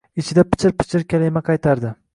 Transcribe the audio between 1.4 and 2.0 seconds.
qaytardi.